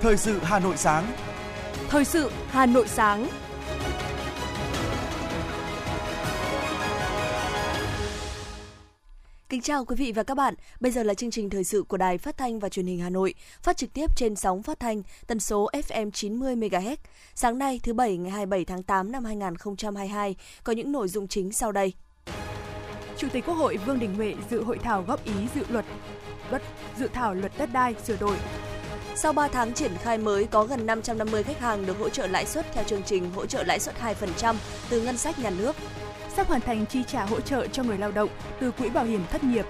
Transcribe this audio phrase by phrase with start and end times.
[0.00, 1.12] Thời sự Hà Nội sáng.
[1.88, 3.28] Thời sự Hà Nội sáng.
[9.48, 10.54] Kính chào quý vị và các bạn.
[10.80, 13.10] Bây giờ là chương trình thời sự của Đài Phát thanh và Truyền hình Hà
[13.10, 16.96] Nội, phát trực tiếp trên sóng phát thanh tần số FM 90 MHz.
[17.34, 21.52] Sáng nay thứ bảy ngày 27 tháng 8 năm 2022 có những nội dung chính
[21.52, 21.92] sau đây.
[23.16, 25.84] Chủ tịch Quốc hội Vương Đình Huệ dự hội thảo góp ý dự luật
[26.50, 26.62] luật
[26.98, 28.36] dự thảo luật đất đai sửa đổi.
[29.20, 32.46] Sau 3 tháng triển khai mới, có gần 550 khách hàng được hỗ trợ lãi
[32.46, 33.94] suất theo chương trình hỗ trợ lãi suất
[34.40, 34.54] 2%
[34.90, 35.76] từ ngân sách nhà nước.
[36.36, 38.28] Sắp hoàn thành chi trả hỗ trợ cho người lao động
[38.60, 39.66] từ quỹ bảo hiểm thất nghiệp.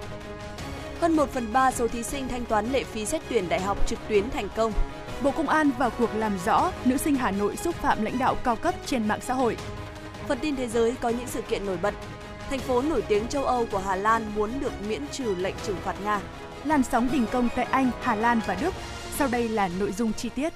[1.01, 3.87] Hơn 1 phần 3 số thí sinh thanh toán lệ phí xét tuyển đại học
[3.87, 4.71] trực tuyến thành công.
[5.23, 8.35] Bộ Công an vào cuộc làm rõ nữ sinh Hà Nội xúc phạm lãnh đạo
[8.43, 9.57] cao cấp trên mạng xã hội.
[10.27, 11.93] Phần tin thế giới có những sự kiện nổi bật.
[12.49, 15.77] Thành phố nổi tiếng châu Âu của Hà Lan muốn được miễn trừ lệnh trừng
[15.83, 16.21] phạt Nga
[16.63, 18.73] làn sóng đình công tại Anh, Hà Lan và Đức.
[19.19, 20.53] Sau đây là nội dung chi tiết.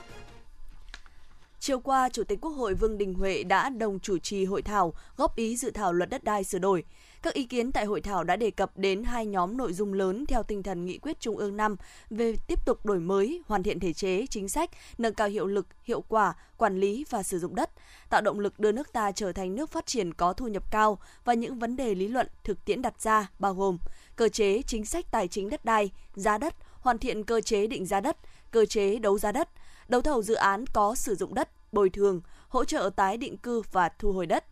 [1.59, 4.94] Chiều qua, Chủ tịch Quốc hội Vương Đình Huệ đã đồng chủ trì hội thảo
[5.17, 6.83] góp ý dự thảo luật đất đai sửa đổi.
[7.22, 10.25] Các ý kiến tại hội thảo đã đề cập đến hai nhóm nội dung lớn
[10.25, 11.75] theo tinh thần nghị quyết Trung ương 5
[12.09, 15.67] về tiếp tục đổi mới, hoàn thiện thể chế, chính sách, nâng cao hiệu lực,
[15.83, 17.70] hiệu quả, quản lý và sử dụng đất,
[18.09, 21.00] tạo động lực đưa nước ta trở thành nước phát triển có thu nhập cao
[21.25, 23.77] và những vấn đề lý luận thực tiễn đặt ra bao gồm
[24.16, 27.86] cơ chế chính sách tài chính đất đai, giá đất, hoàn thiện cơ chế định
[27.86, 28.17] giá đất,
[28.54, 29.50] cơ chế đấu giá đất,
[29.88, 33.62] đấu thầu dự án có sử dụng đất, bồi thường, hỗ trợ tái định cư
[33.72, 34.45] và thu hồi đất.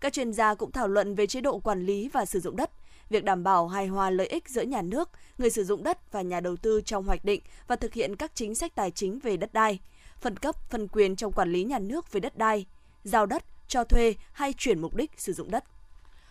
[0.00, 2.70] Các chuyên gia cũng thảo luận về chế độ quản lý và sử dụng đất,
[3.08, 6.22] việc đảm bảo hài hòa lợi ích giữa nhà nước, người sử dụng đất và
[6.22, 9.36] nhà đầu tư trong hoạch định và thực hiện các chính sách tài chính về
[9.36, 9.78] đất đai,
[10.20, 12.66] phân cấp, phân quyền trong quản lý nhà nước về đất đai,
[13.04, 15.64] giao đất, cho thuê hay chuyển mục đích sử dụng đất.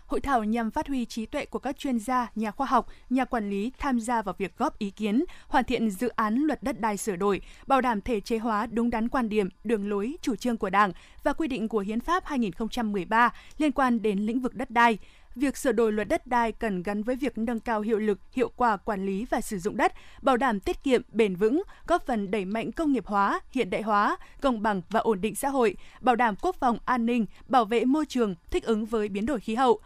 [0.10, 3.26] Hội thảo nhằm phát huy trí tuệ của các chuyên gia, nhà khoa học, nhà
[3.26, 6.80] quản lý tham gia vào việc góp ý kiến, hoàn thiện dự án luật đất
[6.80, 10.36] đai sửa đổi, bảo đảm thể chế hóa đúng đắn quan điểm, đường lối, chủ
[10.36, 10.92] trương của Đảng
[11.24, 14.98] và quy định của Hiến pháp 2013 liên quan đến lĩnh vực đất đai,
[15.36, 18.52] việc sửa đổi luật đất đai cần gắn với việc nâng cao hiệu lực, hiệu
[18.56, 22.32] quả quản lý và sử dụng đất, bảo đảm tiết kiệm, bền vững, góp phần
[22.32, 25.76] đẩy mạnh công nghiệp hóa, hiện đại hóa, công bằng và ổn định xã hội,
[26.02, 29.40] bảo đảm quốc phòng an ninh, bảo vệ môi trường, thích ứng với biến đổi
[29.40, 29.80] khí hậu.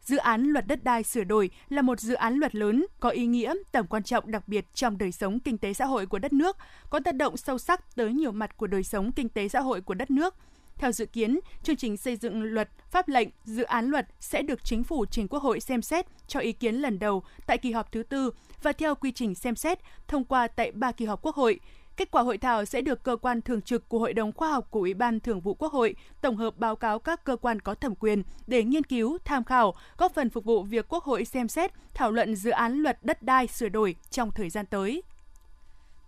[0.00, 3.26] Dự án luật đất đai sửa đổi là một dự án luật lớn có ý
[3.26, 6.32] nghĩa tầm quan trọng đặc biệt trong đời sống kinh tế xã hội của đất
[6.32, 6.56] nước,
[6.90, 9.80] có tác động sâu sắc tới nhiều mặt của đời sống kinh tế xã hội
[9.80, 10.34] của đất nước.
[10.76, 14.64] Theo dự kiến, chương trình xây dựng luật, pháp lệnh, dự án luật sẽ được
[14.64, 17.92] chính phủ trình Quốc hội xem xét cho ý kiến lần đầu tại kỳ họp
[17.92, 18.30] thứ tư
[18.62, 19.78] và theo quy trình xem xét
[20.08, 21.60] thông qua tại ba kỳ họp Quốc hội.
[22.00, 24.66] Kết quả hội thảo sẽ được cơ quan thường trực của Hội đồng Khoa học
[24.70, 27.74] của Ủy ban Thường vụ Quốc hội tổng hợp báo cáo các cơ quan có
[27.74, 31.48] thẩm quyền để nghiên cứu, tham khảo, góp phần phục vụ việc Quốc hội xem
[31.48, 35.02] xét, thảo luận dự án luật đất đai sửa đổi trong thời gian tới.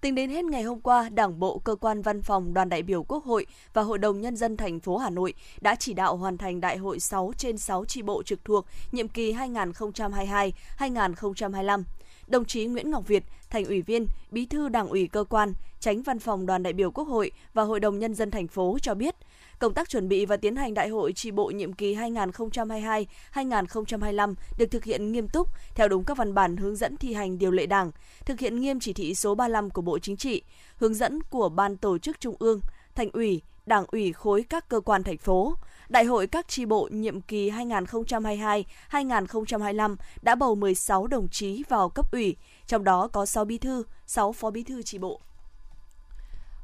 [0.00, 3.02] Tính đến hết ngày hôm qua, Đảng bộ, cơ quan văn phòng, đoàn đại biểu
[3.02, 6.38] Quốc hội và Hội đồng nhân dân thành phố Hà Nội đã chỉ đạo hoàn
[6.38, 11.82] thành đại hội 6 trên 6 chi bộ trực thuộc nhiệm kỳ 2022-2025
[12.32, 16.02] đồng chí Nguyễn Ngọc Việt, thành ủy viên, bí thư đảng ủy cơ quan, tránh
[16.02, 18.94] văn phòng đoàn đại biểu Quốc hội và Hội đồng Nhân dân thành phố cho
[18.94, 19.14] biết,
[19.58, 24.66] công tác chuẩn bị và tiến hành đại hội tri bộ nhiệm kỳ 2022-2025 được
[24.70, 27.66] thực hiện nghiêm túc theo đúng các văn bản hướng dẫn thi hành điều lệ
[27.66, 27.90] đảng,
[28.24, 30.42] thực hiện nghiêm chỉ thị số 35 của Bộ Chính trị,
[30.76, 32.60] hướng dẫn của Ban Tổ chức Trung ương,
[32.94, 35.54] Thành ủy, Đảng ủy khối các cơ quan thành phố,
[35.92, 42.12] Đại hội các tri bộ nhiệm kỳ 2022-2025 đã bầu 16 đồng chí vào cấp
[42.12, 42.36] ủy,
[42.66, 45.20] trong đó có 6 bí thư, 6 phó bí thư tri bộ.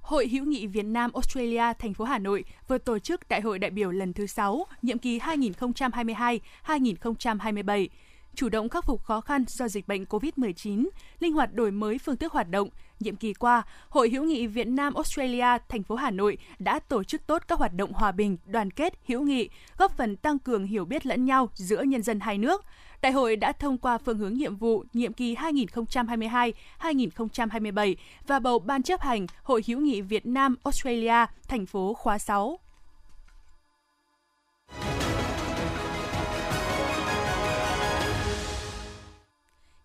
[0.02, 3.58] Hội hữu nghị Việt Nam Australia thành phố Hà Nội vừa tổ chức Đại hội
[3.58, 7.88] đại biểu lần thứ 6, nhiệm kỳ 2022-2027
[8.34, 10.88] chủ động khắc phục khó khăn do dịch bệnh COVID-19,
[11.20, 12.68] linh hoạt đổi mới phương thức hoạt động.
[13.00, 17.04] Nhiệm kỳ qua, Hội hữu nghị Việt Nam Australia thành phố Hà Nội đã tổ
[17.04, 20.64] chức tốt các hoạt động hòa bình, đoàn kết, hữu nghị, góp phần tăng cường
[20.64, 22.64] hiểu biết lẫn nhau giữa nhân dân hai nước.
[23.02, 27.94] Đại hội đã thông qua phương hướng nhiệm vụ nhiệm kỳ 2022-2027
[28.26, 32.58] và bầu ban chấp hành Hội hữu nghị Việt Nam Australia thành phố khóa 6.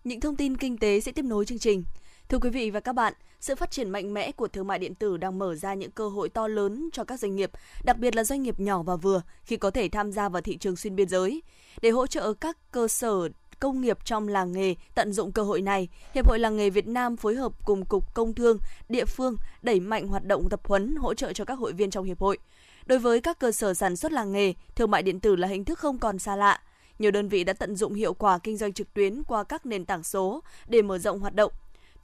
[0.04, 1.84] Những thông tin kinh tế sẽ tiếp nối chương trình.
[2.28, 4.94] Thưa quý vị và các bạn, sự phát triển mạnh mẽ của thương mại điện
[4.94, 7.50] tử đang mở ra những cơ hội to lớn cho các doanh nghiệp,
[7.84, 10.56] đặc biệt là doanh nghiệp nhỏ và vừa khi có thể tham gia vào thị
[10.56, 11.42] trường xuyên biên giới.
[11.82, 13.28] Để hỗ trợ các cơ sở
[13.60, 16.86] công nghiệp trong làng nghề tận dụng cơ hội này, Hiệp hội Làng nghề Việt
[16.86, 20.96] Nam phối hợp cùng Cục Công Thương, địa phương đẩy mạnh hoạt động tập huấn
[20.96, 22.38] hỗ trợ cho các hội viên trong hiệp hội.
[22.86, 25.64] Đối với các cơ sở sản xuất làng nghề, thương mại điện tử là hình
[25.64, 26.60] thức không còn xa lạ.
[26.98, 29.84] Nhiều đơn vị đã tận dụng hiệu quả kinh doanh trực tuyến qua các nền
[29.84, 31.52] tảng số để mở rộng hoạt động.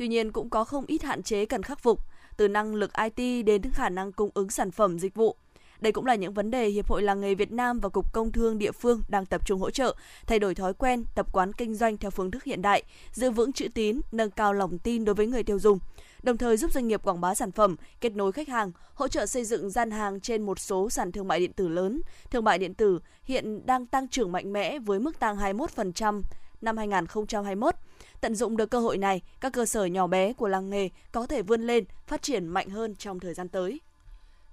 [0.00, 2.00] Tuy nhiên cũng có không ít hạn chế cần khắc phục.
[2.37, 5.37] từ năng lực IT đến khả năng cung ứng sản phẩm dịch vụ.
[5.81, 8.32] Đây cũng là những vấn đề Hiệp hội Làng nghề Việt Nam và Cục Công
[8.32, 9.94] Thương địa phương đang tập trung hỗ trợ,
[10.26, 12.82] thay đổi thói quen, tập quán kinh doanh theo phương thức hiện đại,
[13.12, 15.79] giữ vững chữ tín, nâng cao lòng tin đối với người tiêu dùng
[16.23, 19.26] đồng thời giúp doanh nghiệp quảng bá sản phẩm, kết nối khách hàng, hỗ trợ
[19.26, 22.00] xây dựng gian hàng trên một số sàn thương mại điện tử lớn.
[22.31, 26.23] Thương mại điện tử hiện đang tăng trưởng mạnh mẽ với mức tăng 21%
[26.61, 27.75] năm 2021.
[28.21, 31.27] Tận dụng được cơ hội này, các cơ sở nhỏ bé của làng nghề có
[31.27, 33.81] thể vươn lên, phát triển mạnh hơn trong thời gian tới.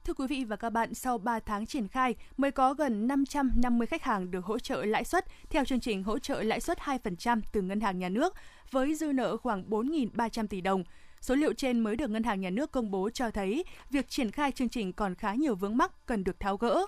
[0.03, 3.87] Thưa quý vị và các bạn, sau 3 tháng triển khai, mới có gần 550
[3.87, 7.41] khách hàng được hỗ trợ lãi suất theo chương trình hỗ trợ lãi suất 2%
[7.51, 8.33] từ Ngân hàng Nhà nước,
[8.71, 10.83] với dư nợ khoảng 4.300 tỷ đồng.
[11.21, 14.31] Số liệu trên mới được Ngân hàng Nhà nước công bố cho thấy việc triển
[14.31, 16.85] khai chương trình còn khá nhiều vướng mắc cần được tháo gỡ.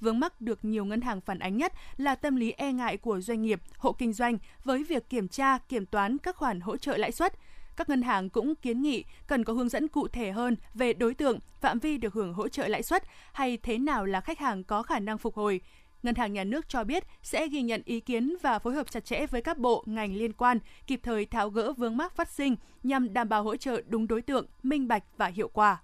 [0.00, 3.20] Vướng mắc được nhiều ngân hàng phản ánh nhất là tâm lý e ngại của
[3.20, 6.96] doanh nghiệp, hộ kinh doanh với việc kiểm tra, kiểm toán các khoản hỗ trợ
[6.96, 7.34] lãi suất.
[7.76, 11.14] Các ngân hàng cũng kiến nghị cần có hướng dẫn cụ thể hơn về đối
[11.14, 14.64] tượng, phạm vi được hưởng hỗ trợ lãi suất hay thế nào là khách hàng
[14.64, 15.60] có khả năng phục hồi.
[16.02, 19.04] Ngân hàng Nhà nước cho biết sẽ ghi nhận ý kiến và phối hợp chặt
[19.04, 22.56] chẽ với các bộ, ngành liên quan, kịp thời tháo gỡ vướng mắc phát sinh
[22.82, 25.80] nhằm đảm bảo hỗ trợ đúng đối tượng, minh bạch và hiệu quả.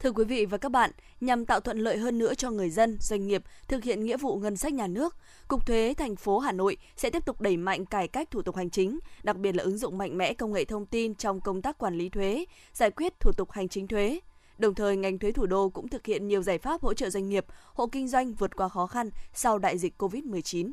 [0.00, 0.90] Thưa quý vị và các bạn,
[1.20, 4.36] nhằm tạo thuận lợi hơn nữa cho người dân, doanh nghiệp thực hiện nghĩa vụ
[4.36, 5.16] ngân sách nhà nước,
[5.48, 8.56] Cục Thuế thành phố Hà Nội sẽ tiếp tục đẩy mạnh cải cách thủ tục
[8.56, 11.62] hành chính, đặc biệt là ứng dụng mạnh mẽ công nghệ thông tin trong công
[11.62, 14.20] tác quản lý thuế, giải quyết thủ tục hành chính thuế.
[14.58, 17.28] Đồng thời, ngành thuế thủ đô cũng thực hiện nhiều giải pháp hỗ trợ doanh
[17.28, 20.72] nghiệp, hộ kinh doanh vượt qua khó khăn sau đại dịch COVID-19.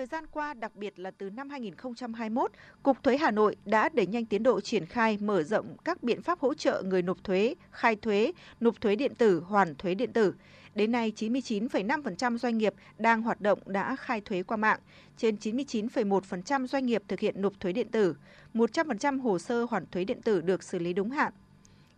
[0.00, 2.52] Thời gian qua, đặc biệt là từ năm 2021,
[2.82, 6.22] Cục Thuế Hà Nội đã đẩy nhanh tiến độ triển khai mở rộng các biện
[6.22, 10.12] pháp hỗ trợ người nộp thuế, khai thuế, nộp thuế điện tử, hoàn thuế điện
[10.12, 10.34] tử.
[10.74, 14.80] Đến nay, 99,5% doanh nghiệp đang hoạt động đã khai thuế qua mạng,
[15.16, 18.16] trên 99,1% doanh nghiệp thực hiện nộp thuế điện tử,
[18.54, 21.32] 100% hồ sơ hoàn thuế điện tử được xử lý đúng hạn.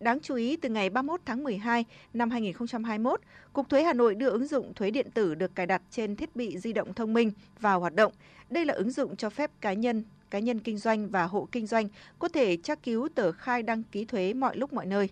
[0.03, 1.85] Đáng chú ý, từ ngày 31 tháng 12
[2.15, 3.21] năm 2021,
[3.53, 6.37] Cục Thuế Hà Nội đưa ứng dụng thuế điện tử được cài đặt trên thiết
[6.37, 8.13] bị di động thông minh vào hoạt động.
[8.51, 11.67] Đây là ứng dụng cho phép cá nhân, cá nhân kinh doanh và hộ kinh
[11.67, 11.89] doanh
[12.19, 15.09] có thể tra cứu tờ khai đăng ký thuế mọi lúc mọi nơi.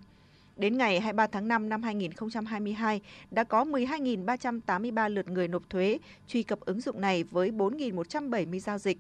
[0.57, 3.01] Đến ngày 23 tháng 5 năm 2022,
[3.31, 8.79] đã có 12.383 lượt người nộp thuế truy cập ứng dụng này với 4.170 giao
[8.79, 8.99] dịch.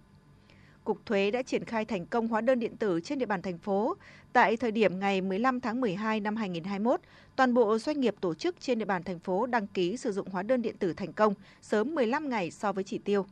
[0.84, 3.58] Cục Thuế đã triển khai thành công hóa đơn điện tử trên địa bàn thành
[3.58, 3.96] phố.
[4.32, 7.00] Tại thời điểm ngày 15 tháng 12 năm 2021,
[7.36, 10.28] toàn bộ doanh nghiệp tổ chức trên địa bàn thành phố đăng ký sử dụng
[10.28, 13.26] hóa đơn điện tử thành công sớm 15 ngày so với chỉ tiêu.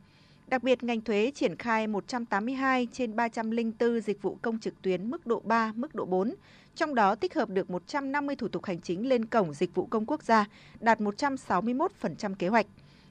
[0.47, 5.27] Đặc biệt, ngành thuế triển khai 182 trên 304 dịch vụ công trực tuyến mức
[5.27, 6.35] độ 3, mức độ 4,
[6.75, 10.05] trong đó tích hợp được 150 thủ tục hành chính lên cổng dịch vụ công
[10.05, 10.45] quốc gia,
[10.79, 12.65] đạt 161% kế hoạch.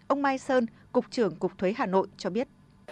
[0.07, 2.49] Ông Mai Sơn, Cục trưởng Cục Thuế Hà Nội cho biết.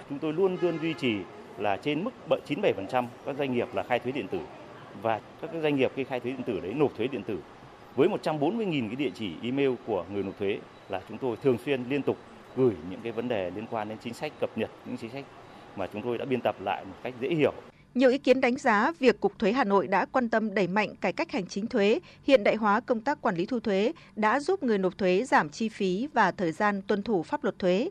[0.08, 1.16] Chúng tôi luôn luôn duy trì
[1.58, 2.10] là trên mức
[2.48, 4.40] 97% các doanh nghiệp là khai thuế điện tử
[5.02, 7.38] và các doanh nghiệp khi khai thuế điện tử đấy nộp thuế điện tử
[7.96, 10.58] với 140.000 cái địa chỉ email của người nộp thuế
[10.88, 12.16] là chúng tôi thường xuyên liên tục
[12.56, 15.24] gửi những cái vấn đề liên quan đến chính sách cập nhật những chính sách
[15.76, 17.52] mà chúng tôi đã biên tập lại một cách dễ hiểu.
[17.94, 20.96] Nhiều ý kiến đánh giá việc Cục Thuế Hà Nội đã quan tâm đẩy mạnh
[21.00, 24.40] cải cách hành chính thuế, hiện đại hóa công tác quản lý thu thuế đã
[24.40, 27.90] giúp người nộp thuế giảm chi phí và thời gian tuân thủ pháp luật thuế.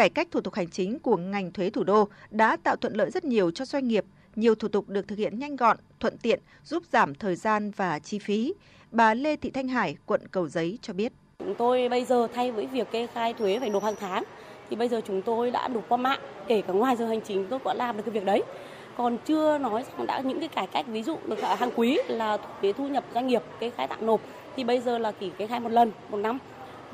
[0.00, 3.10] Cải cách thủ tục hành chính của ngành thuế thủ đô đã tạo thuận lợi
[3.10, 4.04] rất nhiều cho doanh nghiệp,
[4.36, 7.98] nhiều thủ tục được thực hiện nhanh gọn, thuận tiện, giúp giảm thời gian và
[7.98, 8.54] chi phí.
[8.90, 11.12] Bà Lê Thị Thanh Hải, quận Cầu Giấy cho biết.
[11.38, 14.24] Chúng tôi bây giờ thay với việc kê khai thuế phải nộp hàng tháng
[14.70, 17.46] thì bây giờ chúng tôi đã nộp qua mạng, kể cả ngoài giờ hành chính
[17.50, 18.42] tôi cũng làm được cái việc đấy.
[18.96, 22.38] Còn chưa nói rằng đã những cái cải cách ví dụ được hàng quý là
[22.60, 24.20] thuế thu nhập doanh nghiệp kê khai tạm nộp
[24.56, 26.38] thì bây giờ là chỉ kê khai một lần một năm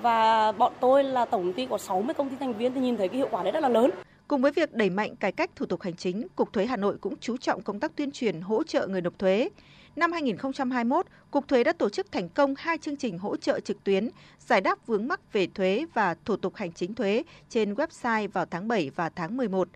[0.03, 2.97] và bọn tôi là tổng công ty có 60 công ty thành viên thì nhìn
[2.97, 3.91] thấy cái hiệu quả đấy rất là lớn.
[4.29, 6.97] Cùng với việc đẩy mạnh cải cách thủ tục hành chính, Cục Thuế Hà Nội
[7.00, 9.49] cũng chú trọng công tác tuyên truyền hỗ trợ người nộp thuế.
[9.97, 13.85] Năm 2021, Cục Thuế đã tổ chức thành công hai chương trình hỗ trợ trực
[13.85, 18.29] tuyến, giải đáp vướng mắc về thuế và thủ tục hành chính thuế trên website
[18.29, 19.69] vào tháng 7 và tháng 11.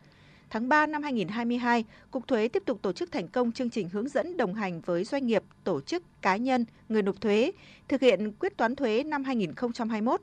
[0.50, 4.08] Tháng 3 năm 2022, Cục Thuế tiếp tục tổ chức thành công chương trình hướng
[4.08, 7.52] dẫn đồng hành với doanh nghiệp, tổ chức, cá nhân, người nộp thuế,
[7.88, 10.20] thực hiện quyết toán thuế năm 2021.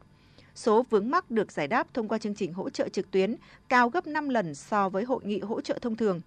[0.55, 3.35] Số vướng mắc được giải đáp thông qua chương trình hỗ trợ trực tuyến
[3.69, 6.21] cao gấp 5 lần so với hội nghị hỗ trợ thông thường.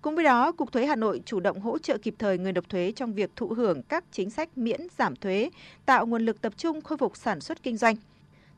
[0.00, 2.68] Cùng với đó, Cục Thuế Hà Nội chủ động hỗ trợ kịp thời người nộp
[2.68, 5.50] thuế trong việc thụ hưởng các chính sách miễn giảm thuế,
[5.84, 7.96] tạo nguồn lực tập trung khôi phục sản xuất kinh doanh.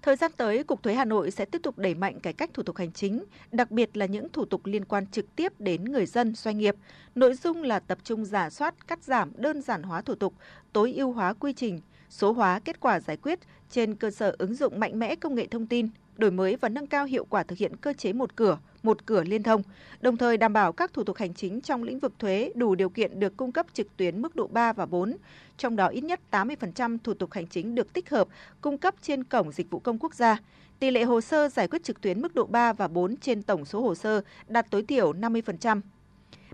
[0.02, 2.62] Thời gian tới, Cục Thuế Hà Nội sẽ tiếp tục đẩy mạnh cải cách thủ
[2.62, 6.06] tục hành chính, đặc biệt là những thủ tục liên quan trực tiếp đến người
[6.06, 6.74] dân, doanh nghiệp.
[7.14, 10.34] Nội dung là tập trung giả soát, cắt giảm, đơn giản hóa thủ tục,
[10.72, 13.38] tối ưu hóa quy trình, số hóa kết quả giải quyết
[13.70, 16.86] trên cơ sở ứng dụng mạnh mẽ công nghệ thông tin, đổi mới và nâng
[16.86, 19.62] cao hiệu quả thực hiện cơ chế một cửa, một cửa liên thông,
[20.00, 22.88] đồng thời đảm bảo các thủ tục hành chính trong lĩnh vực thuế đủ điều
[22.88, 25.16] kiện được cung cấp trực tuyến mức độ 3 và 4,
[25.58, 28.28] trong đó ít nhất 80% thủ tục hành chính được tích hợp
[28.60, 30.36] cung cấp trên cổng dịch vụ công quốc gia.
[30.78, 33.64] Tỷ lệ hồ sơ giải quyết trực tuyến mức độ 3 và 4 trên tổng
[33.64, 35.80] số hồ sơ đạt tối thiểu 50%.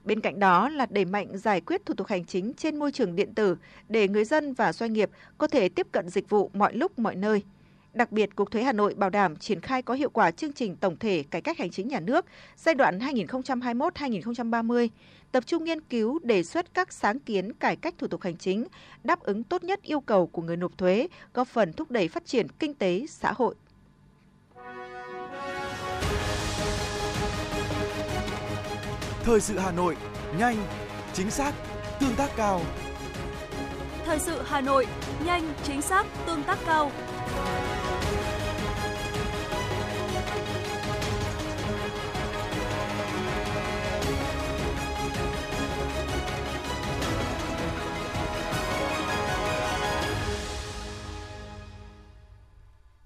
[0.04, 3.16] Bên cạnh đó là đẩy mạnh giải quyết thủ tục hành chính trên môi trường
[3.16, 3.56] điện tử
[3.88, 7.14] để người dân và doanh nghiệp có thể tiếp cận dịch vụ mọi lúc mọi
[7.14, 7.42] nơi.
[7.94, 10.76] Đặc biệt, Cục Thuế Hà Nội bảo đảm triển khai có hiệu quả chương trình
[10.76, 12.24] tổng thể cải cách hành chính nhà nước
[12.56, 14.88] giai đoạn 2021-2030,
[15.32, 18.64] tập trung nghiên cứu đề xuất các sáng kiến cải cách thủ tục hành chính,
[19.04, 22.26] đáp ứng tốt nhất yêu cầu của người nộp thuế, góp phần thúc đẩy phát
[22.26, 23.54] triển kinh tế xã hội.
[29.22, 29.96] Thời sự Hà Nội,
[30.38, 30.56] nhanh,
[31.12, 31.54] chính xác,
[32.00, 32.60] tương tác cao.
[34.04, 34.86] Thời sự Hà Nội,
[35.26, 36.90] nhanh, chính xác, tương tác cao.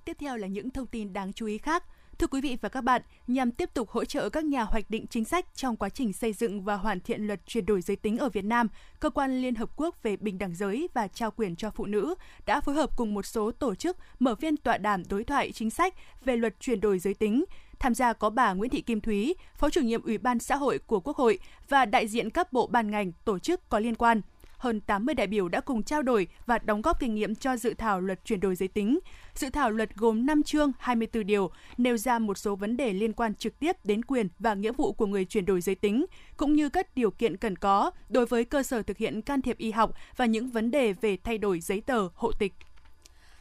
[0.04, 1.84] Tiếp theo là những thông tin đáng chú ý khác.
[2.18, 5.06] Thưa quý vị và các bạn, nhằm tiếp tục hỗ trợ các nhà hoạch định
[5.06, 8.18] chính sách trong quá trình xây dựng và hoàn thiện luật chuyển đổi giới tính
[8.18, 8.68] ở Việt Nam,
[9.00, 12.14] Cơ quan Liên Hợp Quốc về Bình đẳng giới và trao quyền cho phụ nữ
[12.46, 15.70] đã phối hợp cùng một số tổ chức mở phiên tọa đàm đối thoại chính
[15.70, 15.94] sách
[16.24, 17.44] về luật chuyển đổi giới tính.
[17.78, 20.78] Tham gia có bà Nguyễn Thị Kim Thúy, Phó chủ nhiệm Ủy ban xã hội
[20.78, 24.20] của Quốc hội và đại diện các bộ ban ngành, tổ chức có liên quan
[24.58, 27.74] hơn 80 đại biểu đã cùng trao đổi và đóng góp kinh nghiệm cho dự
[27.74, 28.98] thảo luật chuyển đổi giới tính.
[29.34, 33.12] Dự thảo luật gồm 5 chương 24 điều, nêu ra một số vấn đề liên
[33.12, 36.54] quan trực tiếp đến quyền và nghĩa vụ của người chuyển đổi giới tính, cũng
[36.54, 39.70] như các điều kiện cần có đối với cơ sở thực hiện can thiệp y
[39.70, 42.52] học và những vấn đề về thay đổi giấy tờ, hộ tịch.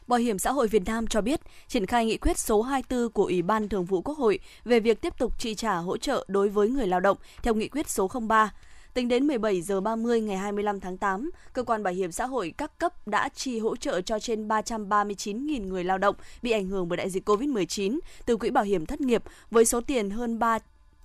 [0.06, 3.24] Bảo hiểm xã hội Việt Nam cho biết, triển khai nghị quyết số 24 của
[3.24, 6.48] Ủy ban Thường vụ Quốc hội về việc tiếp tục chi trả hỗ trợ đối
[6.48, 8.52] với người lao động theo nghị quyết số 03
[8.98, 12.54] Tính đến 17 giờ 30 ngày 25 tháng 8, cơ quan bảo hiểm xã hội
[12.58, 16.88] các cấp đã chi hỗ trợ cho trên 339.000 người lao động bị ảnh hưởng
[16.88, 20.58] bởi đại dịch COVID-19 từ quỹ bảo hiểm thất nghiệp với số tiền hơn 3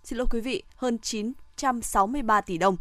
[0.04, 0.98] xin lỗi quý vị, hơn
[1.62, 2.78] 163 tỷ đồng.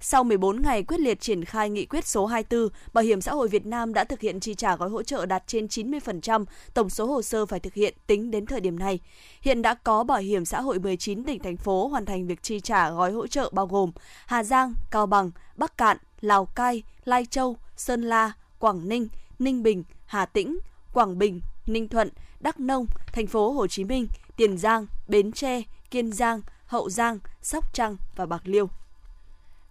[0.00, 3.48] Sau 14 ngày quyết liệt triển khai nghị quyết số 24, Bảo hiểm xã hội
[3.48, 7.06] Việt Nam đã thực hiện chi trả gói hỗ trợ đạt trên 90% tổng số
[7.06, 8.98] hồ sơ phải thực hiện tính đến thời điểm này.
[9.40, 12.60] Hiện đã có Bảo hiểm xã hội 19 tỉnh thành phố hoàn thành việc chi
[12.60, 13.92] trả gói hỗ trợ bao gồm
[14.26, 19.62] Hà Giang, Cao Bằng, Bắc Cạn, Lào Cai, Lai Châu, Sơn La, Quảng Ninh, Ninh
[19.62, 20.58] Bình, Hà Tĩnh,
[20.92, 22.08] Quảng Bình, Ninh Thuận,
[22.40, 27.18] Đắk Nông, thành phố Hồ Chí Minh, Tiền Giang, Bến Tre, Kiên Giang, Hậu Giang,
[27.42, 28.68] Sóc Trăng và Bạc Liêu.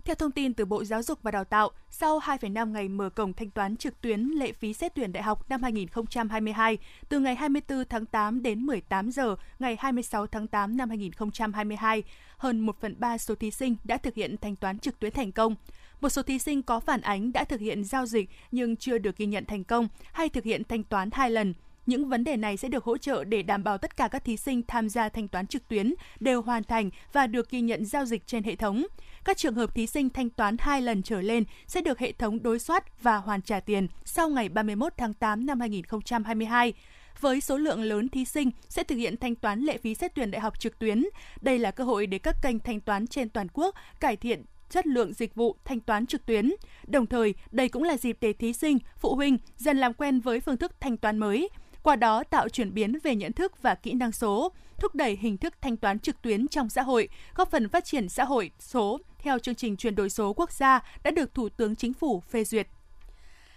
[0.06, 3.34] Theo thông tin từ Bộ Giáo dục và Đào tạo, sau 2,5 ngày mở cổng
[3.34, 6.78] thanh toán trực tuyến lệ phí xét tuyển đại học năm 2022,
[7.10, 12.04] từ ngày 24 tháng 8 đến 18 giờ ngày 26 tháng 8 năm 2022,
[12.38, 15.32] hơn 1 phần 3 số thí sinh đã thực hiện thanh toán trực tuyến thành
[15.32, 15.56] công.
[16.02, 19.18] Một số thí sinh có phản ánh đã thực hiện giao dịch nhưng chưa được
[19.18, 21.54] ghi nhận thành công hay thực hiện thanh toán hai lần.
[21.86, 24.38] Những vấn đề này sẽ được hỗ trợ để đảm bảo tất cả các thí
[24.38, 28.06] sinh tham gia thanh toán trực tuyến đều hoàn thành và được ghi nhận giao
[28.06, 28.86] dịch trên hệ thống.
[29.26, 32.44] Các trường hợp thí sinh thanh toán hai lần trở lên sẽ được hệ thống
[32.44, 36.74] đối soát và hoàn trả tiền sau ngày 31 tháng 8 năm 2022
[37.20, 40.32] với số lượng lớn thí sinh sẽ thực hiện thanh toán lệ phí xét tuyển
[40.32, 41.06] đại học trực tuyến.
[41.42, 44.88] Đây là cơ hội để các kênh thanh toán trên toàn quốc cải thiện chất
[44.88, 46.54] lượng dịch vụ thanh toán trực tuyến.
[46.88, 50.40] Đồng thời, đây cũng là dịp để thí sinh, phụ huynh dần làm quen với
[50.40, 51.50] phương thức thanh toán mới,
[51.84, 55.38] qua đó tạo chuyển biến về nhận thức và kỹ năng số, thúc đẩy hình
[55.38, 59.00] thức thanh toán trực tuyến trong xã hội, góp phần phát triển xã hội số
[59.20, 62.44] theo chương trình chuyển đổi số quốc gia đã được Thủ tướng Chính phủ phê
[62.44, 62.68] duyệt.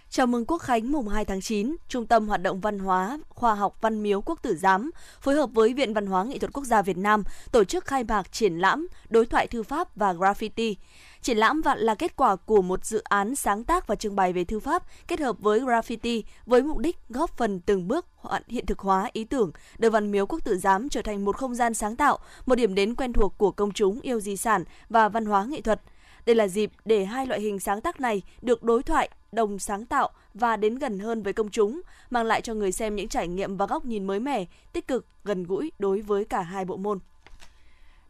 [0.09, 3.55] Chào mừng Quốc khánh mùng 2 tháng 9, Trung tâm Hoạt động Văn hóa, Khoa
[3.55, 6.63] học Văn miếu Quốc tử Giám phối hợp với Viện Văn hóa Nghệ thuật Quốc
[6.63, 10.75] gia Việt Nam tổ chức khai mạc triển lãm Đối thoại thư pháp và graffiti.
[11.21, 14.33] Triển lãm vạn là kết quả của một dự án sáng tác và trưng bày
[14.33, 18.05] về thư pháp kết hợp với graffiti với mục đích góp phần từng bước
[18.47, 21.55] hiện thực hóa ý tưởng đưa Văn miếu Quốc tử Giám trở thành một không
[21.55, 25.09] gian sáng tạo, một điểm đến quen thuộc của công chúng yêu di sản và
[25.09, 25.81] văn hóa nghệ thuật.
[26.25, 29.85] Đây là dịp để hai loại hình sáng tác này được đối thoại, đồng sáng
[29.85, 33.27] tạo và đến gần hơn với công chúng, mang lại cho người xem những trải
[33.27, 36.77] nghiệm và góc nhìn mới mẻ, tích cực, gần gũi đối với cả hai bộ
[36.77, 36.99] môn.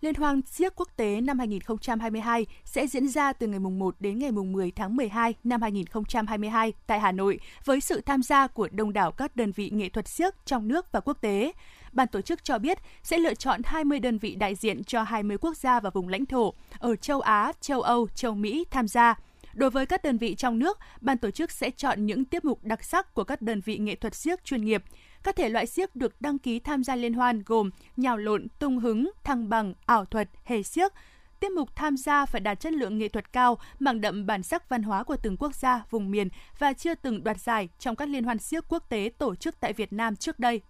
[0.02, 4.32] Liên hoan siếc quốc tế năm 2022 sẽ diễn ra từ ngày 1 đến ngày
[4.32, 9.12] 10 tháng 12 năm 2022 tại Hà Nội với sự tham gia của đông đảo
[9.12, 11.52] các đơn vị nghệ thuật siếc trong nước và quốc tế.
[11.92, 15.38] Ban tổ chức cho biết sẽ lựa chọn 20 đơn vị đại diện cho 20
[15.38, 19.16] quốc gia và vùng lãnh thổ ở châu Á, châu Âu, châu Mỹ tham gia.
[19.58, 22.64] Đối với các đơn vị trong nước, ban tổ chức sẽ chọn những tiết mục
[22.64, 24.84] đặc sắc của các đơn vị nghệ thuật siếc chuyên nghiệp,
[25.24, 28.80] Các thể loại siếc được đăng ký tham gia liên hoan gồm nhào lộn, tung
[28.80, 30.94] hứng, thăng bằng, ảo thuật, hề siếc,
[31.40, 34.70] Tiết mục tham gia phải đạt chất lượng nghệ thuật cao, mang đậm bản sắc
[34.70, 38.10] văn hóa của từng quốc gia, vùng miền và chưa từng đoạt giải trong các
[38.10, 40.62] liên hoan siếc quốc tế tổ chức tại Việt Nam trước đây.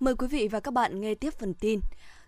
[0.00, 1.80] Mời quý vị và các bạn nghe tiếp phần tin.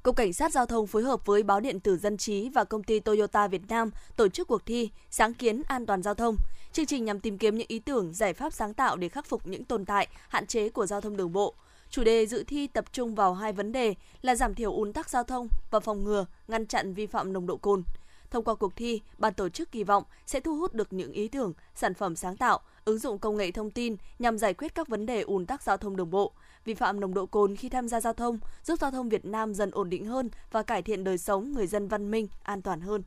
[0.03, 2.83] Cục Cảnh sát Giao thông phối hợp với Báo Điện tử Dân trí và công
[2.83, 6.37] ty Toyota Việt Nam tổ chức cuộc thi Sáng kiến an toàn giao thông.
[6.73, 9.47] Chương trình nhằm tìm kiếm những ý tưởng, giải pháp sáng tạo để khắc phục
[9.47, 11.55] những tồn tại, hạn chế của giao thông đường bộ.
[11.91, 15.11] Chủ đề dự thi tập trung vào hai vấn đề là giảm thiểu ùn tắc
[15.11, 17.83] giao thông và phòng ngừa, ngăn chặn vi phạm nồng độ cồn.
[18.31, 21.29] Thông qua cuộc thi, ban tổ chức kỳ vọng sẽ thu hút được những ý
[21.29, 24.89] tưởng, sản phẩm sáng tạo, ứng dụng công nghệ thông tin nhằm giải quyết các
[24.89, 26.33] vấn đề ùn tắc giao thông đường bộ,
[26.65, 29.55] vi phạm nồng độ cồn khi tham gia giao thông, giúp giao thông Việt Nam
[29.55, 32.81] dần ổn định hơn và cải thiện đời sống người dân văn minh, an toàn
[32.81, 33.03] hơn.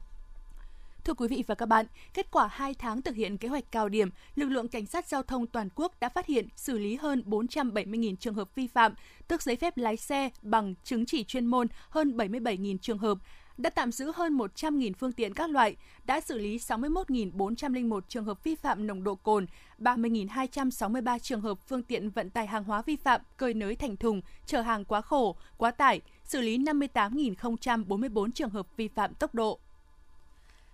[1.04, 3.90] Thưa quý vị và các bạn, kết quả 2 tháng thực hiện kế hoạch cao
[3.90, 7.24] điểm, lực lượng cảnh sát giao thông toàn quốc đã phát hiện xử lý hơn
[7.26, 8.94] 470.000 trường hợp vi phạm,
[9.28, 13.18] tước giấy phép lái xe bằng chứng chỉ chuyên môn hơn 77.000 trường hợp,
[13.58, 18.44] đã tạm giữ hơn 100.000 phương tiện các loại, đã xử lý 61.401 trường hợp
[18.44, 19.46] vi phạm nồng độ cồn,
[19.80, 24.22] 30.263 trường hợp phương tiện vận tải hàng hóa vi phạm cơi nới thành thùng,
[24.46, 29.60] chở hàng quá khổ, quá tải, xử lý 58.044 trường hợp vi phạm tốc độ.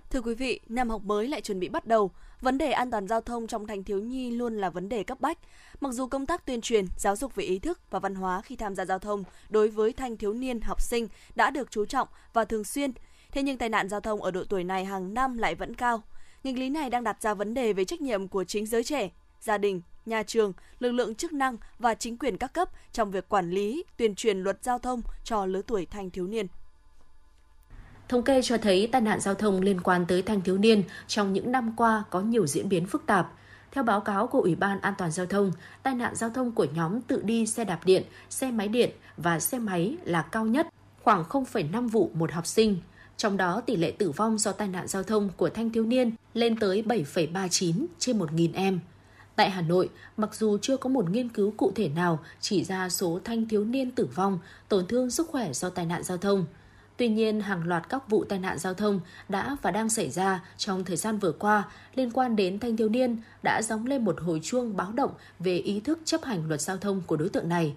[0.09, 2.11] Thưa quý vị, năm học mới lại chuẩn bị bắt đầu.
[2.41, 5.21] Vấn đề an toàn giao thông trong thanh thiếu nhi luôn là vấn đề cấp
[5.21, 5.37] bách.
[5.79, 8.55] Mặc dù công tác tuyên truyền, giáo dục về ý thức và văn hóa khi
[8.55, 12.07] tham gia giao thông đối với thanh thiếu niên học sinh đã được chú trọng
[12.33, 12.91] và thường xuyên,
[13.31, 16.03] thế nhưng tai nạn giao thông ở độ tuổi này hàng năm lại vẫn cao.
[16.43, 19.09] Nghịch lý này đang đặt ra vấn đề về trách nhiệm của chính giới trẻ,
[19.41, 23.29] gia đình, nhà trường, lực lượng chức năng và chính quyền các cấp trong việc
[23.29, 26.47] quản lý, tuyên truyền luật giao thông cho lứa tuổi thanh thiếu niên.
[28.11, 31.33] Thống kê cho thấy tai nạn giao thông liên quan tới thanh thiếu niên trong
[31.33, 33.33] những năm qua có nhiều diễn biến phức tạp.
[33.71, 35.51] Theo báo cáo của Ủy ban An toàn giao thông,
[35.83, 39.39] tai nạn giao thông của nhóm tự đi xe đạp điện, xe máy điện và
[39.39, 40.67] xe máy là cao nhất,
[41.03, 42.77] khoảng 0,5 vụ một học sinh.
[43.17, 46.11] Trong đó, tỷ lệ tử vong do tai nạn giao thông của thanh thiếu niên
[46.33, 48.79] lên tới 7,39 trên 1.000 em.
[49.35, 52.89] Tại Hà Nội, mặc dù chưa có một nghiên cứu cụ thể nào chỉ ra
[52.89, 56.45] số thanh thiếu niên tử vong, tổn thương sức khỏe do tai nạn giao thông–
[57.01, 60.43] Tuy nhiên, hàng loạt các vụ tai nạn giao thông đã và đang xảy ra
[60.57, 61.63] trong thời gian vừa qua
[61.95, 65.57] liên quan đến thanh thiếu niên đã gióng lên một hồi chuông báo động về
[65.57, 67.75] ý thức chấp hành luật giao thông của đối tượng này.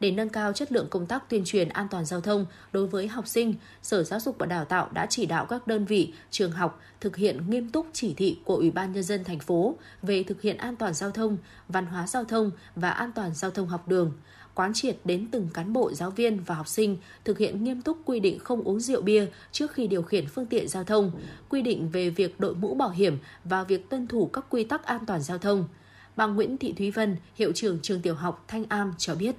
[0.00, 3.08] Để nâng cao chất lượng công tác tuyên truyền an toàn giao thông đối với
[3.08, 6.52] học sinh, Sở Giáo dục và Đào tạo đã chỉ đạo các đơn vị, trường
[6.52, 10.22] học thực hiện nghiêm túc chỉ thị của Ủy ban nhân dân thành phố về
[10.22, 11.36] thực hiện an toàn giao thông,
[11.68, 14.12] văn hóa giao thông và an toàn giao thông học đường
[14.54, 17.98] quán triệt đến từng cán bộ, giáo viên và học sinh thực hiện nghiêm túc
[18.04, 21.12] quy định không uống rượu bia trước khi điều khiển phương tiện giao thông,
[21.48, 24.84] quy định về việc đội mũ bảo hiểm và việc tuân thủ các quy tắc
[24.84, 25.68] an toàn giao thông.
[26.16, 29.36] Bà Nguyễn Thị Thúy Vân, hiệu trưởng trường tiểu học Thanh Am cho biết.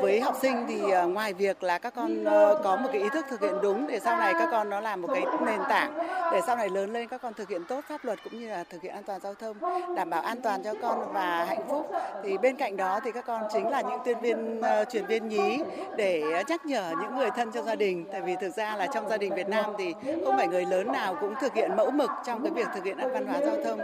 [0.00, 3.08] Với học sinh thì ờ, ngoài việc là các con ờ, có một cái ý
[3.08, 5.98] thức thực hiện đúng để sau này các con nó làm một cái nền tảng
[6.32, 8.64] để sau này lớn lên các con thực hiện tốt pháp luật cũng như là
[8.70, 9.56] thực hiện an toàn giao thông,
[9.96, 11.90] đảm bảo an toàn cho con và hạnh phúc.
[12.22, 15.28] Thì bên cạnh đó thì các con chính là những tuyên viên ờ, truyền viên
[15.28, 15.58] nhí
[15.96, 18.04] để nhắc nhở những người thân trong gia đình.
[18.12, 20.92] Tại vì thực ra là trong gia đình Việt Nam thì không phải người lớn
[20.92, 23.56] nào cũng thực hiện mẫu mực trong cái việc thực hiện an văn hóa giao
[23.64, 23.80] thông.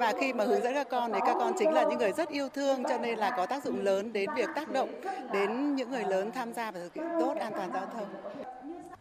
[0.00, 2.28] Và khi mà hướng dẫn các con thì các con chính là những người rất
[2.28, 4.88] yêu thương cho nên là có tác dụng lớn đến việc tác động
[5.32, 8.08] đến đến những người lớn tham gia và thực hiện tốt an toàn giao thông.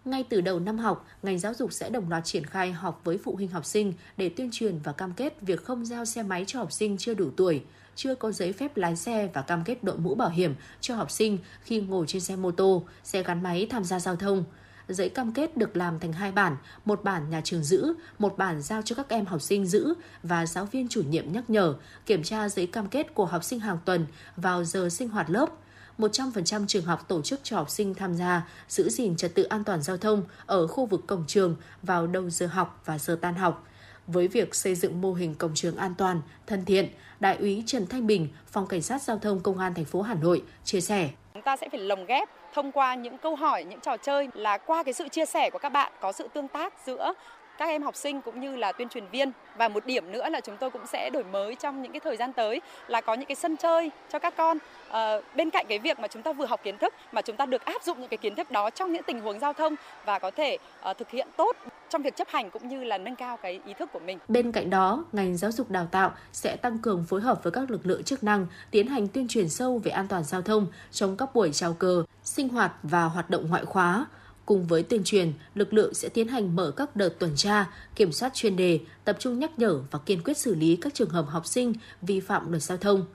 [0.05, 3.17] Ngay từ đầu năm học, ngành giáo dục sẽ đồng loạt triển khai họp với
[3.23, 6.43] phụ huynh học sinh để tuyên truyền và cam kết việc không giao xe máy
[6.47, 7.63] cho học sinh chưa đủ tuổi,
[7.95, 11.11] chưa có giấy phép lái xe và cam kết đội mũ bảo hiểm cho học
[11.11, 14.43] sinh khi ngồi trên xe mô tô, xe gắn máy tham gia giao thông.
[14.87, 18.61] Giấy cam kết được làm thành hai bản, một bản nhà trường giữ, một bản
[18.61, 22.23] giao cho các em học sinh giữ và giáo viên chủ nhiệm nhắc nhở, kiểm
[22.23, 25.49] tra giấy cam kết của học sinh hàng tuần vào giờ sinh hoạt lớp–
[25.99, 29.63] 100% trường học tổ chức cho học sinh tham gia giữ gìn trật tự an
[29.63, 33.35] toàn giao thông ở khu vực cổng trường vào đầu giờ học và giờ tan
[33.35, 33.63] học.
[34.07, 37.87] Với việc xây dựng mô hình cổng trường an toàn, thân thiện, Đại úy Trần
[37.87, 41.09] Thanh Bình, Phòng Cảnh sát Giao thông Công an thành phố Hà Nội chia sẻ.
[41.33, 44.57] Chúng ta sẽ phải lồng ghép thông qua những câu hỏi, những trò chơi là
[44.57, 47.13] qua cái sự chia sẻ của các bạn có sự tương tác giữa
[47.59, 49.31] các em học sinh cũng như là tuyên truyền viên.
[49.57, 52.17] Và một điểm nữa là chúng tôi cũng sẽ đổi mới trong những cái thời
[52.17, 54.57] gian tới là có những cái sân chơi cho các con.
[54.89, 57.45] À, bên cạnh cái việc mà chúng ta vừa học kiến thức mà chúng ta
[57.45, 60.19] được áp dụng những cái kiến thức đó trong những tình huống giao thông và
[60.19, 61.55] có thể à, thực hiện tốt
[61.89, 64.17] trong việc chấp hành cũng như là nâng cao cái ý thức của mình.
[64.27, 67.71] Bên cạnh đó, ngành giáo dục đào tạo sẽ tăng cường phối hợp với các
[67.71, 71.17] lực lượng chức năng tiến hành tuyên truyền sâu về an toàn giao thông trong
[71.17, 74.05] các buổi chào cờ, sinh hoạt và hoạt động ngoại khóa.
[74.49, 78.11] Cùng với tuyên truyền, lực lượng sẽ tiến hành mở các đợt tuần tra, kiểm
[78.11, 81.25] soát chuyên đề, tập trung nhắc nhở và kiên quyết xử lý các trường hợp
[81.29, 83.05] học sinh vi phạm luật giao thông.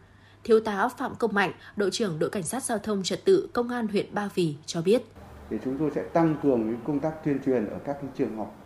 [0.44, 3.68] Thiếu tá Phạm Công Mạnh, đội trưởng đội cảnh sát giao thông trật tự công
[3.68, 5.02] an huyện Ba Vì cho biết.
[5.50, 8.56] Thì chúng tôi sẽ tăng cường công tác tuyên truyền ở các trường học,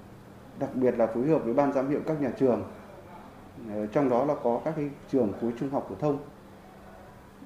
[0.58, 2.62] đặc biệt là phối hợp với ban giám hiệu các nhà trường.
[3.70, 6.18] Ờ, trong đó là có các cái trường khối trung học phổ thông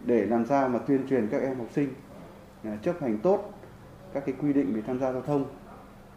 [0.05, 1.89] để làm sao mà tuyên truyền các em học sinh
[2.65, 3.53] ờ, chấp hành tốt
[4.14, 5.44] các cái quy định về tham gia giao thông.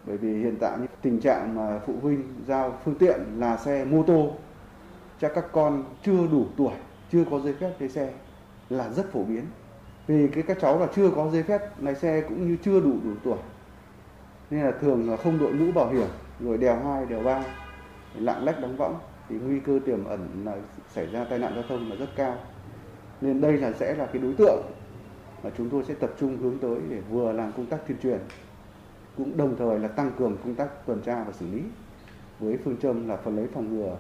[0.06, 3.86] Bởi vì hiện tại những tình trạng mà phụ huynh giao phương tiện là xe,
[3.86, 4.32] mô tô
[5.20, 6.74] cho các con chưa đủ tuổi,
[7.12, 8.14] chưa có giấy phép lái xe
[8.70, 9.46] là rất phổ biến.
[10.08, 12.92] Vì cái các cháu là chưa có giấy phép lái xe cũng như chưa đủ
[13.04, 13.38] đủ tuổi,
[14.50, 16.08] nên là thường là không đội mũ bảo hiểm,
[16.40, 17.44] rồi đèo hai, đèo ba,
[18.16, 18.96] lạng lách đóng võng,
[19.30, 20.56] thì nguy cơ tiềm ẩn là
[20.90, 22.38] xảy ra tai nạn giao thông là rất cao.
[23.22, 24.62] Nên đây là sẽ là cái đối tượng
[25.46, 28.20] mà chúng tôi sẽ tập trung hướng tới để vừa làm công tác tuyên truyền
[29.18, 31.62] cũng đồng thời là tăng cường công tác tuần tra và xử lý
[32.40, 33.98] với phương châm là phần lấy phòng ngừa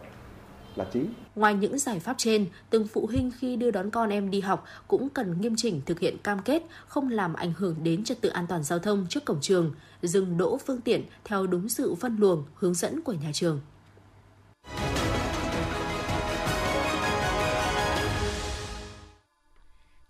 [0.75, 1.13] là chính.
[1.35, 4.65] Ngoài những giải pháp trên, từng phụ huynh khi đưa đón con em đi học
[4.87, 8.29] cũng cần nghiêm chỉnh thực hiện cam kết không làm ảnh hưởng đến trật tự
[8.29, 12.17] an toàn giao thông trước cổng trường, dừng đỗ phương tiện theo đúng sự phân
[12.19, 13.59] luồng, hướng dẫn của nhà trường.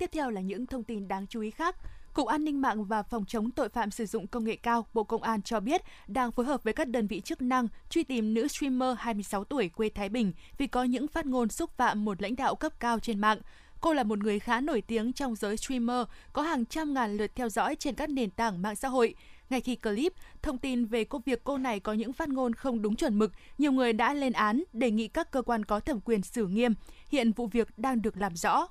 [0.05, 1.75] Tiếp theo là những thông tin đáng chú ý khác.
[2.13, 5.03] Cục An ninh mạng và Phòng chống tội phạm sử dụng công nghệ cao Bộ
[5.03, 8.33] Công an cho biết đang phối hợp với các đơn vị chức năng truy tìm
[8.33, 12.21] nữ streamer 26 tuổi quê Thái Bình vì có những phát ngôn xúc phạm một
[12.21, 13.37] lãnh đạo cấp cao trên mạng.
[13.81, 17.31] Cô là một người khá nổi tiếng trong giới streamer, có hàng trăm ngàn lượt
[17.35, 19.15] theo dõi trên các nền tảng mạng xã hội.
[19.49, 22.81] Ngay khi clip thông tin về công việc cô này có những phát ngôn không
[22.81, 25.99] đúng chuẩn mực, nhiều người đã lên án đề nghị các cơ quan có thẩm
[25.99, 26.73] quyền xử nghiêm.
[27.09, 28.67] Hiện vụ việc đang được làm rõ.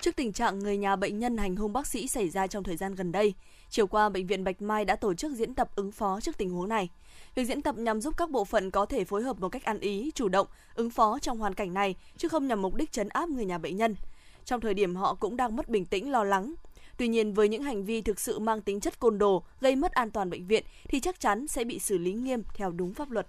[0.00, 2.76] Trước tình trạng người nhà bệnh nhân hành hung bác sĩ xảy ra trong thời
[2.76, 3.34] gian gần đây,
[3.70, 6.50] chiều qua bệnh viện Bạch Mai đã tổ chức diễn tập ứng phó trước tình
[6.50, 6.88] huống này.
[7.34, 9.78] Việc diễn tập nhằm giúp các bộ phận có thể phối hợp một cách ăn
[9.78, 13.08] ý, chủ động, ứng phó trong hoàn cảnh này, chứ không nhằm mục đích chấn
[13.08, 13.96] áp người nhà bệnh nhân.
[14.44, 16.54] Trong thời điểm họ cũng đang mất bình tĩnh lo lắng.
[16.96, 19.92] Tuy nhiên với những hành vi thực sự mang tính chất côn đồ, gây mất
[19.92, 23.10] an toàn bệnh viện thì chắc chắn sẽ bị xử lý nghiêm theo đúng pháp
[23.10, 23.26] luật.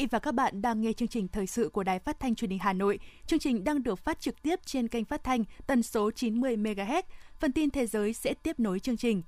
[0.00, 2.50] Vị và các bạn đang nghe chương trình thời sự của Đài Phát thanh Truyền
[2.50, 2.98] hình Hà Nội.
[3.26, 7.02] Chương trình đang được phát trực tiếp trên kênh phát thanh tần số 90 MHz.
[7.38, 9.22] Phần tin thế giới sẽ tiếp nối chương trình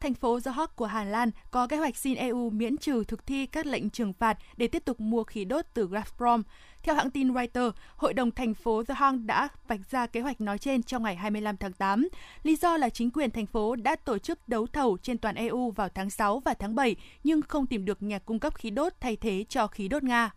[0.00, 3.46] thành phố Johor của Hà Lan có kế hoạch xin EU miễn trừ thực thi
[3.46, 6.42] các lệnh trừng phạt để tiếp tục mua khí đốt từ Gazprom.
[6.82, 10.40] Theo hãng tin Reuters, Hội đồng thành phố The Hague đã vạch ra kế hoạch
[10.40, 12.08] nói trên trong ngày 25 tháng 8.
[12.42, 15.70] Lý do là chính quyền thành phố đã tổ chức đấu thầu trên toàn EU
[15.70, 18.92] vào tháng 6 và tháng 7 nhưng không tìm được nhà cung cấp khí đốt
[19.00, 20.30] thay thế cho khí đốt Nga.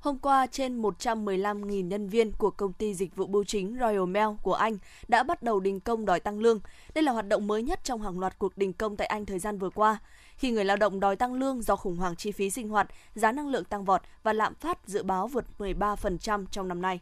[0.00, 4.28] Hôm qua, trên 115.000 nhân viên của công ty dịch vụ bưu chính Royal Mail
[4.42, 6.60] của Anh đã bắt đầu đình công đòi tăng lương.
[6.94, 9.38] Đây là hoạt động mới nhất trong hàng loạt cuộc đình công tại Anh thời
[9.38, 9.98] gian vừa qua,
[10.36, 13.32] khi người lao động đòi tăng lương do khủng hoảng chi phí sinh hoạt, giá
[13.32, 17.00] năng lượng tăng vọt và lạm phát dự báo vượt 13% trong năm nay.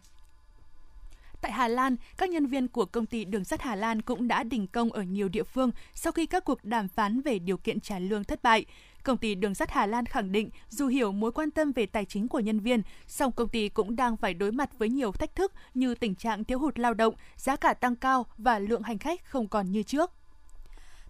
[1.40, 4.42] Tại Hà Lan, các nhân viên của công ty đường sắt Hà Lan cũng đã
[4.42, 7.80] đình công ở nhiều địa phương sau khi các cuộc đàm phán về điều kiện
[7.80, 8.64] trả lương thất bại.
[9.02, 12.04] Công ty đường sắt Hà Lan khẳng định dù hiểu mối quan tâm về tài
[12.04, 15.34] chính của nhân viên, song công ty cũng đang phải đối mặt với nhiều thách
[15.34, 18.98] thức như tình trạng thiếu hụt lao động, giá cả tăng cao và lượng hành
[18.98, 20.10] khách không còn như trước.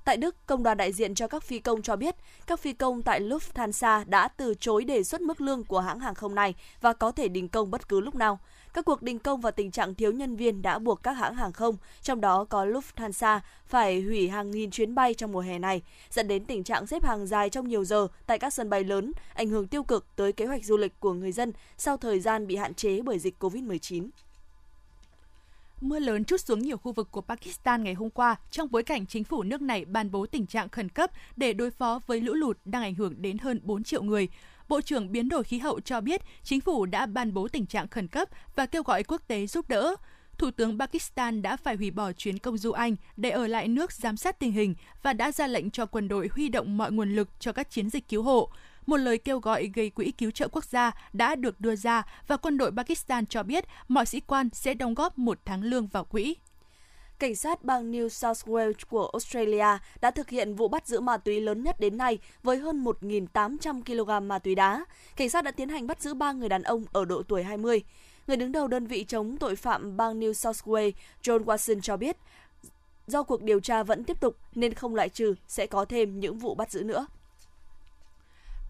[0.05, 3.03] Tại Đức, công đoàn đại diện cho các phi công cho biết, các phi công
[3.03, 6.93] tại Lufthansa đã từ chối đề xuất mức lương của hãng hàng không này và
[6.93, 8.39] có thể đình công bất cứ lúc nào.
[8.79, 11.53] Các cuộc đình công và tình trạng thiếu nhân viên đã buộc các hãng hàng
[11.53, 15.83] không, trong đó có Lufthansa, phải hủy hàng nghìn chuyến bay trong mùa hè này,
[16.11, 19.13] dẫn đến tình trạng xếp hàng dài trong nhiều giờ tại các sân bay lớn,
[19.35, 22.47] ảnh hưởng tiêu cực tới kế hoạch du lịch của người dân sau thời gian
[22.47, 24.09] bị hạn chế bởi dịch COVID-19.
[25.81, 29.07] Mưa lớn trút xuống nhiều khu vực của Pakistan ngày hôm qua trong bối cảnh
[29.07, 32.35] chính phủ nước này ban bố tình trạng khẩn cấp để đối phó với lũ
[32.35, 34.29] lụt đang ảnh hưởng đến hơn 4 triệu người.
[34.69, 37.89] Bộ trưởng Biến đổi khí hậu cho biết chính phủ đã ban bố tình trạng
[37.89, 39.95] khẩn cấp và kêu gọi quốc tế giúp đỡ.
[40.39, 43.93] Thủ tướng Pakistan đã phải hủy bỏ chuyến công du Anh để ở lại nước
[43.93, 47.17] giám sát tình hình và đã ra lệnh cho quân đội huy động mọi nguồn
[47.17, 48.51] lực cho các chiến dịch cứu hộ.
[48.87, 52.37] Một lời kêu gọi gây quỹ cứu trợ quốc gia đã được đưa ra và
[52.37, 56.05] quân đội Pakistan cho biết mọi sĩ quan sẽ đóng góp một tháng lương vào
[56.05, 56.37] quỹ.
[57.19, 61.17] Cảnh sát bang New South Wales của Australia đã thực hiện vụ bắt giữ ma
[61.17, 64.85] túy lớn nhất đến nay với hơn 1.800 kg ma túy đá.
[65.17, 67.83] Cảnh sát đã tiến hành bắt giữ 3 người đàn ông ở độ tuổi 20.
[68.27, 71.97] Người đứng đầu đơn vị chống tội phạm bang New South Wales, John Watson cho
[71.97, 72.17] biết,
[73.07, 76.39] do cuộc điều tra vẫn tiếp tục nên không loại trừ sẽ có thêm những
[76.39, 77.07] vụ bắt giữ nữa.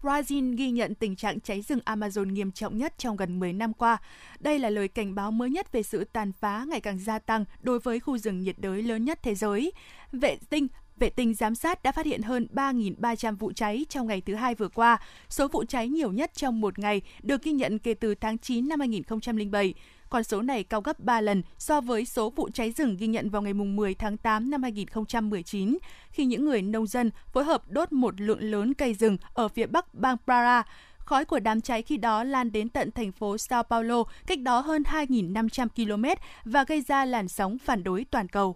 [0.01, 3.73] Brazil ghi nhận tình trạng cháy rừng Amazon nghiêm trọng nhất trong gần 10 năm
[3.73, 3.97] qua.
[4.39, 7.45] Đây là lời cảnh báo mới nhất về sự tàn phá ngày càng gia tăng
[7.61, 9.71] đối với khu rừng nhiệt đới lớn nhất thế giới.
[10.11, 10.67] Vệ tinh
[10.99, 14.55] Vệ tinh giám sát đã phát hiện hơn 3.300 vụ cháy trong ngày thứ hai
[14.55, 14.97] vừa qua,
[15.29, 18.69] số vụ cháy nhiều nhất trong một ngày được ghi nhận kể từ tháng 9
[18.69, 19.73] năm 2007.
[20.09, 23.29] Con số này cao gấp 3 lần so với số vụ cháy rừng ghi nhận
[23.29, 25.77] vào ngày 10 tháng 8 năm 2019,
[26.11, 29.65] khi những người nông dân phối hợp đốt một lượng lớn cây rừng ở phía
[29.65, 30.63] bắc bang Pará.
[30.97, 34.59] Khói của đám cháy khi đó lan đến tận thành phố Sao Paulo, cách đó
[34.59, 36.05] hơn 2.500 km
[36.45, 38.55] và gây ra làn sóng phản đối toàn cầu.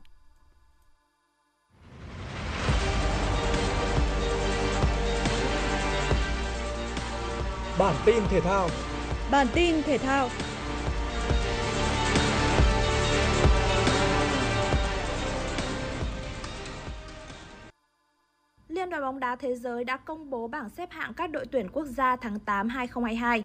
[7.80, 8.70] Bản tin thể thao.
[9.32, 10.30] Bản tin thể thao.
[18.94, 21.86] Đoàn bóng đá thế giới đã công bố bảng xếp hạng các đội tuyển quốc
[21.86, 23.44] gia tháng 8 2022.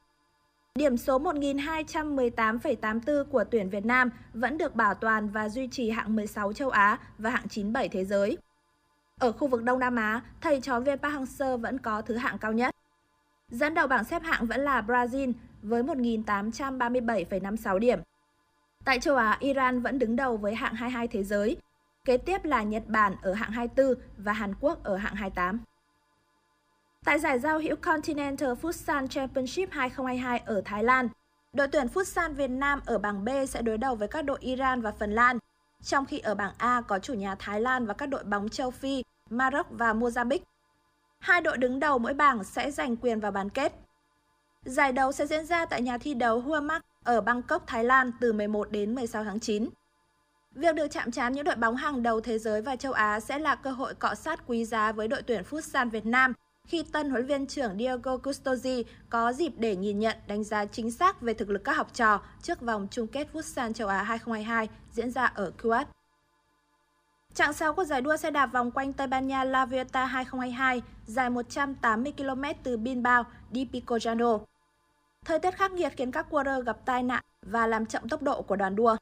[0.74, 6.16] Điểm số 1218,84 của tuyển Việt Nam vẫn được bảo toàn và duy trì hạng
[6.16, 8.38] 16 châu Á và hạng 97 thế giới.
[9.18, 12.38] Ở khu vực Đông Nam Á, thầy trò viên Park Hang-seo vẫn có thứ hạng
[12.38, 12.74] cao nhất.
[13.50, 15.32] Dẫn đầu bảng xếp hạng vẫn là Brazil
[15.62, 18.00] với 1.837,56 điểm.
[18.84, 21.56] Tại châu Á, Iran vẫn đứng đầu với hạng 22 thế giới.
[22.04, 25.60] Kế tiếp là Nhật Bản ở hạng 24 và Hàn Quốc ở hạng 28.
[27.04, 31.08] Tại giải giao hữu Continental Futsal Championship 2022 ở Thái Lan,
[31.52, 34.80] đội tuyển Futsal Việt Nam ở bảng B sẽ đối đầu với các đội Iran
[34.80, 35.38] và Phần Lan,
[35.82, 38.70] trong khi ở bảng A có chủ nhà Thái Lan và các đội bóng châu
[38.70, 40.44] Phi, Maroc và Mozambique.
[41.18, 43.72] Hai đội đứng đầu mỗi bảng sẽ giành quyền vào bán kết.
[44.64, 48.32] Giải đấu sẽ diễn ra tại nhà thi đấu Huamak ở Bangkok, Thái Lan từ
[48.32, 49.68] 11 đến 16 tháng 9.
[50.58, 53.38] Việc được chạm trán những đội bóng hàng đầu thế giới và châu Á sẽ
[53.38, 56.32] là cơ hội cọ sát quý giá với đội tuyển Futsal Việt Nam
[56.66, 60.90] khi tân huấn viên trưởng Diego Custosi có dịp để nhìn nhận, đánh giá chính
[60.90, 64.68] xác về thực lực các học trò trước vòng chung kết Futsal châu Á 2022
[64.92, 65.84] diễn ra ở Kuwait.
[67.34, 70.82] Trạng sau của giải đua xe đạp vòng quanh Tây Ban Nha La Vuelta 2022
[71.06, 74.40] dài 180 km từ Bilbao đi Picojano.
[75.24, 78.42] Thời tiết khắc nghiệt khiến các quarter gặp tai nạn và làm chậm tốc độ
[78.42, 78.96] của đoàn đua.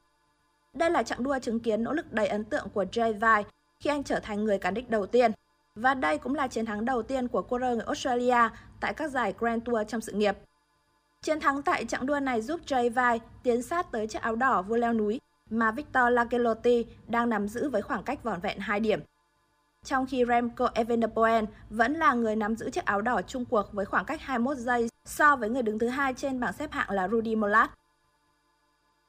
[0.76, 3.44] Đây là chặng đua chứng kiến nỗ lực đầy ấn tượng của Jay Vai
[3.80, 5.32] khi anh trở thành người cán đích đầu tiên.
[5.74, 8.48] Và đây cũng là chiến thắng đầu tiên của quarter người Australia
[8.80, 10.36] tại các giải Grand Tour trong sự nghiệp.
[11.22, 14.62] Chiến thắng tại chặng đua này giúp Jay Vai tiến sát tới chiếc áo đỏ
[14.62, 18.80] vua leo núi mà Victor Lagelotti đang nắm giữ với khoảng cách vỏn vẹn 2
[18.80, 19.00] điểm.
[19.84, 23.84] Trong khi Remco Evenepoel vẫn là người nắm giữ chiếc áo đỏ chung cuộc với
[23.84, 27.08] khoảng cách 21 giây so với người đứng thứ hai trên bảng xếp hạng là
[27.08, 27.70] Rudy Mollard.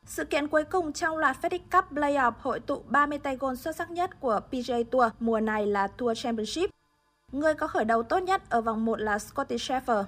[0.08, 3.76] Sự kiện cuối cùng trong loạt FedEx Cup Playoff hội tụ 30 tay gôn xuất
[3.76, 6.70] sắc nhất của PGA Tour mùa này là Tour Championship.
[7.32, 10.04] Người có khởi đầu tốt nhất ở vòng 1 là Scotty Scheffler.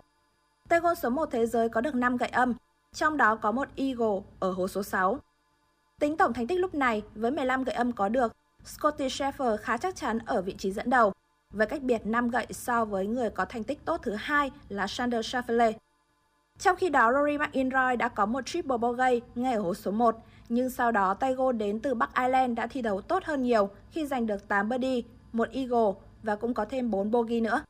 [0.70, 2.54] Tay gôn số 1 thế giới có được 5 gậy âm,
[2.94, 5.20] trong đó có một Eagle ở hố số 6.
[6.00, 8.36] Tính tổng thành tích lúc này, với 15 gậy âm có được,
[8.66, 11.14] Scotty Scheffler khá chắc chắn ở vị trí dẫn đầu,
[11.50, 14.88] với cách biệt 5 gậy so với người có thành tích tốt thứ hai là
[14.88, 15.74] Sander Schauffele.
[16.60, 20.16] Trong khi đó, Rory McIlroy đã có một triple bogey ngay ở hố số 1,
[20.50, 23.70] nhưng sau đó tay gôn đến từ Bắc Ireland đã thi đấu tốt hơn nhiều
[23.92, 25.02] khi giành được 8 birdie,
[25.34, 25.92] một eagle
[26.24, 27.64] và cũng có thêm 4 bogey nữa.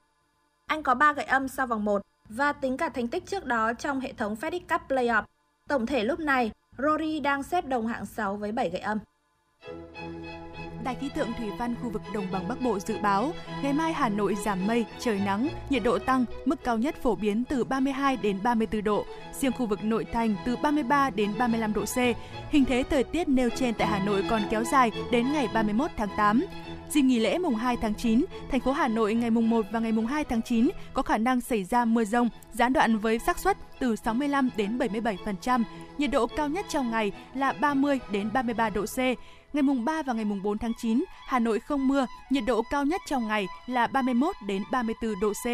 [0.65, 3.73] Anh có 3 gậy âm sau vòng 1 và tính cả thành tích trước đó
[3.73, 5.23] trong hệ thống FedEx Cup Playoff.
[5.67, 8.99] Tổng thể lúc này, Rory đang xếp đồng hạng 6 với 7 gậy âm.
[10.83, 13.31] Đài khí tượng thủy văn khu vực đồng bằng Bắc Bộ dự báo,
[13.63, 17.15] ngày mai Hà Nội giảm mây, trời nắng, nhiệt độ tăng, mức cao nhất phổ
[17.15, 19.05] biến từ 32 đến 34 độ,
[19.39, 21.97] riêng khu vực nội thành từ 33 đến 35 độ C.
[22.49, 25.91] Hình thế thời tiết nêu trên tại Hà Nội còn kéo dài đến ngày 31
[25.97, 26.45] tháng 8.
[26.89, 29.79] Dịp nghỉ lễ mùng 2 tháng 9, thành phố Hà Nội ngày mùng 1 và
[29.79, 33.19] ngày mùng 2 tháng 9 có khả năng xảy ra mưa rông, gián đoạn với
[33.19, 35.63] xác suất từ 65 đến 77%.
[35.97, 38.97] Nhiệt độ cao nhất trong ngày là 30 đến 33 độ C.
[39.53, 42.61] Ngày mùng 3 và ngày mùng 4 tháng 9, Hà Nội không mưa, nhiệt độ
[42.71, 45.45] cao nhất trong ngày là 31 đến 34 độ C.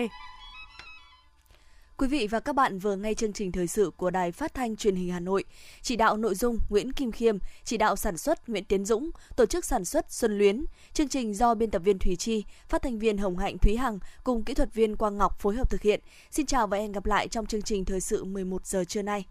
[1.97, 4.75] Quý vị và các bạn vừa nghe chương trình thời sự của Đài Phát thanh
[4.75, 5.43] Truyền hình Hà Nội.
[5.81, 9.45] Chỉ đạo nội dung Nguyễn Kim Khiêm, chỉ đạo sản xuất Nguyễn Tiến Dũng, tổ
[9.45, 10.65] chức sản xuất Xuân Luyến.
[10.93, 13.99] Chương trình do biên tập viên Thủy Chi, phát thanh viên Hồng Hạnh Thúy Hằng
[14.23, 15.99] cùng kỹ thuật viên Quang Ngọc phối hợp thực hiện.
[16.31, 19.25] Xin chào và hẹn gặp lại trong chương trình thời sự 11 giờ trưa nay.